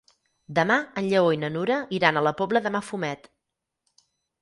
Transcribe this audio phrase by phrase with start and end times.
[0.59, 3.33] Demà en Lleó i na Nura iran a la Pobla de Mafumet.